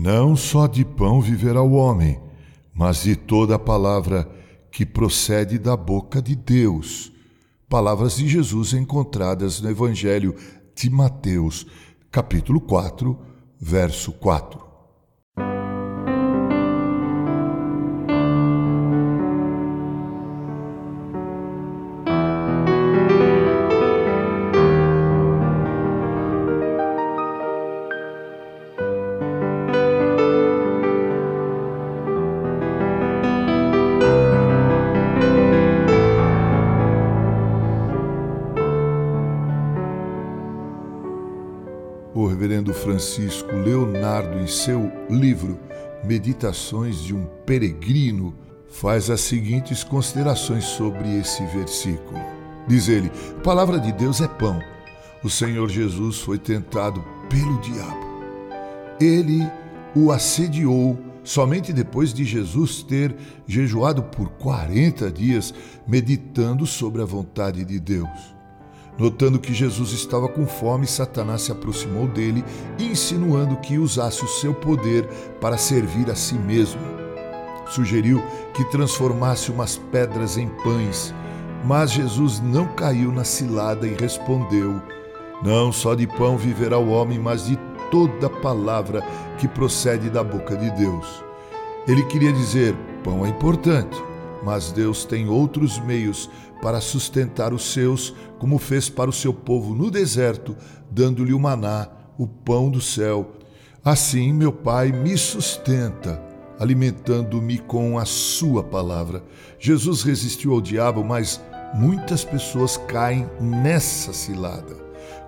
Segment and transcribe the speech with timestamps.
[0.00, 2.20] Não só de pão viverá o homem,
[2.72, 4.30] mas de toda a palavra
[4.70, 7.10] que procede da boca de Deus.
[7.68, 10.36] Palavras de Jesus encontradas no Evangelho
[10.72, 11.66] de Mateus,
[12.12, 13.18] capítulo 4,
[13.60, 14.67] verso 4.
[42.38, 45.58] Reverendo Francisco Leonardo, em seu livro
[46.04, 48.32] Meditações de um Peregrino,
[48.68, 52.20] faz as seguintes considerações sobre esse versículo.
[52.68, 54.60] Diz ele: A palavra de Deus é pão.
[55.24, 58.06] O Senhor Jesus foi tentado pelo diabo.
[59.00, 59.44] Ele
[59.96, 63.16] o assediou somente depois de Jesus ter
[63.48, 65.52] jejuado por 40 dias,
[65.88, 68.37] meditando sobre a vontade de Deus.
[68.98, 72.44] Notando que Jesus estava com fome, Satanás se aproximou dele,
[72.80, 75.06] insinuando que usasse o seu poder
[75.40, 76.80] para servir a si mesmo.
[77.68, 78.20] Sugeriu
[78.52, 81.14] que transformasse umas pedras em pães,
[81.64, 84.82] mas Jesus não caiu na cilada e respondeu:
[85.44, 87.56] Não só de pão viverá o homem, mas de
[87.90, 89.02] toda palavra
[89.38, 91.22] que procede da boca de Deus.
[91.86, 92.74] Ele queria dizer:
[93.04, 93.96] pão é importante,
[94.42, 99.74] mas Deus tem outros meios para sustentar os seus, como fez para o seu povo
[99.74, 100.56] no deserto,
[100.90, 103.32] dando-lhe o maná, o pão do céu.
[103.84, 106.20] Assim, meu Pai me sustenta,
[106.58, 109.22] alimentando-me com a sua palavra.
[109.58, 111.40] Jesus resistiu ao diabo, mas
[111.74, 114.76] muitas pessoas caem nessa cilada.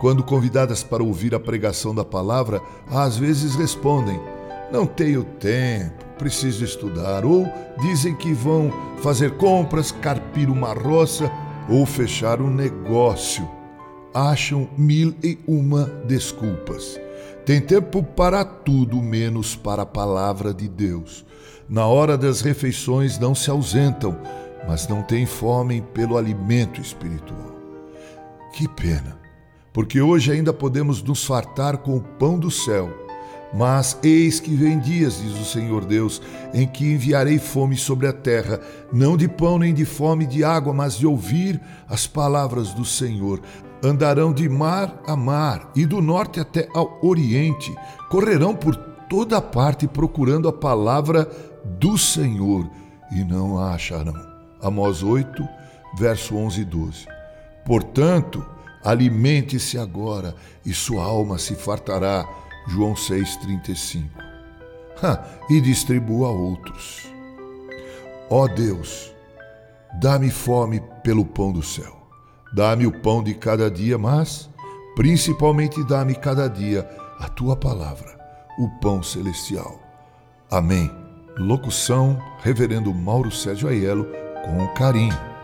[0.00, 4.20] Quando convidadas para ouvir a pregação da palavra, às vezes respondem:
[4.70, 7.46] Não tenho tempo preciso estudar, ou
[7.80, 8.72] dizem que vão
[9.02, 11.30] fazer compras, carpir uma roça
[11.68, 13.48] ou fechar um negócio.
[14.14, 16.98] Acham mil e uma desculpas.
[17.44, 21.24] Tem tempo para tudo menos para a palavra de Deus.
[21.68, 24.16] Na hora das refeições não se ausentam,
[24.66, 27.54] mas não têm fome pelo alimento espiritual.
[28.52, 29.18] Que pena,
[29.72, 33.05] porque hoje ainda podemos nos fartar com o pão do céu
[33.56, 36.20] mas eis que vem dias, diz o Senhor Deus,
[36.52, 38.60] em que enviarei fome sobre a terra,
[38.92, 41.58] não de pão nem de fome de água, mas de ouvir
[41.88, 43.40] as palavras do Senhor.
[43.82, 47.74] Andarão de mar a mar e do norte até ao oriente,
[48.10, 48.76] correrão por
[49.08, 51.26] toda parte procurando a palavra
[51.64, 52.68] do Senhor
[53.10, 54.14] e não a acharão.
[54.60, 55.48] Amós 8,
[55.98, 57.06] verso 11 e 12.
[57.64, 58.44] Portanto,
[58.84, 60.34] alimente-se agora
[60.64, 62.26] e sua alma se fartará
[62.68, 64.08] João 6,35.
[65.50, 67.06] e distribua a outros.
[68.30, 69.12] Ó Deus,
[70.00, 71.96] dá-me fome pelo pão do céu.
[72.52, 74.48] Dá-me o pão de cada dia, mas
[74.94, 76.88] principalmente dá-me cada dia
[77.18, 78.18] a tua palavra,
[78.58, 79.80] o pão celestial.
[80.50, 80.90] Amém.
[81.38, 84.06] Locução: Reverendo Mauro Sérgio Aiello,
[84.44, 85.35] com carinho.